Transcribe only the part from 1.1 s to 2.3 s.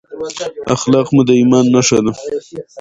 مو د ایمان نښه ده.